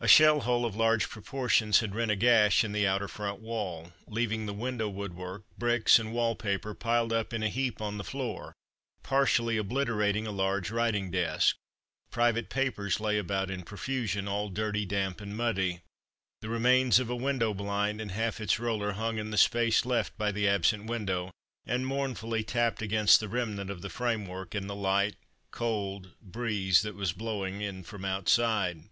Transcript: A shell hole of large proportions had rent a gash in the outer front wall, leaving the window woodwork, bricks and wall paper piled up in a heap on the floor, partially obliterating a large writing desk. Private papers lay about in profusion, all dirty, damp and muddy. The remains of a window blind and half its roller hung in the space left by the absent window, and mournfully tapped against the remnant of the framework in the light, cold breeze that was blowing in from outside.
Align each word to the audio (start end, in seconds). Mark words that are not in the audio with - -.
A 0.00 0.08
shell 0.08 0.40
hole 0.40 0.64
of 0.64 0.74
large 0.76 1.10
proportions 1.10 1.80
had 1.80 1.94
rent 1.94 2.10
a 2.10 2.16
gash 2.16 2.64
in 2.64 2.72
the 2.72 2.86
outer 2.86 3.06
front 3.06 3.42
wall, 3.42 3.92
leaving 4.06 4.46
the 4.46 4.54
window 4.54 4.88
woodwork, 4.88 5.44
bricks 5.58 5.98
and 5.98 6.14
wall 6.14 6.34
paper 6.34 6.72
piled 6.72 7.12
up 7.12 7.34
in 7.34 7.42
a 7.42 7.50
heap 7.50 7.82
on 7.82 7.98
the 7.98 8.02
floor, 8.02 8.54
partially 9.02 9.58
obliterating 9.58 10.26
a 10.26 10.30
large 10.30 10.70
writing 10.70 11.10
desk. 11.10 11.54
Private 12.10 12.48
papers 12.48 12.98
lay 12.98 13.18
about 13.18 13.50
in 13.50 13.62
profusion, 13.62 14.26
all 14.26 14.48
dirty, 14.48 14.86
damp 14.86 15.20
and 15.20 15.36
muddy. 15.36 15.80
The 16.40 16.48
remains 16.48 16.98
of 16.98 17.10
a 17.10 17.14
window 17.14 17.52
blind 17.52 18.00
and 18.00 18.10
half 18.12 18.40
its 18.40 18.58
roller 18.58 18.92
hung 18.92 19.18
in 19.18 19.28
the 19.30 19.36
space 19.36 19.84
left 19.84 20.16
by 20.16 20.32
the 20.32 20.48
absent 20.48 20.86
window, 20.86 21.30
and 21.66 21.86
mournfully 21.86 22.42
tapped 22.42 22.80
against 22.80 23.20
the 23.20 23.28
remnant 23.28 23.68
of 23.68 23.82
the 23.82 23.90
framework 23.90 24.54
in 24.54 24.66
the 24.66 24.74
light, 24.74 25.16
cold 25.50 26.12
breeze 26.22 26.80
that 26.80 26.94
was 26.94 27.12
blowing 27.12 27.60
in 27.60 27.82
from 27.82 28.06
outside. 28.06 28.84